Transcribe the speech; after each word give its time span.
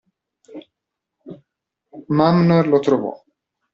Mamnor 2.17 2.65
lo 2.65 2.79
trovò. 2.79 3.13